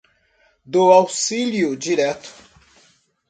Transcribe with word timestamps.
Do 0.67 0.91
Auxílio 0.91 1.75
Direto 1.77 2.33